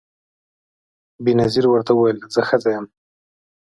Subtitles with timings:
[1.23, 2.85] بېنظیر ورته وویل زه ښځه یم